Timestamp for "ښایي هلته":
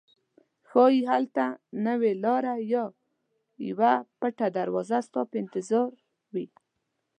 0.69-1.45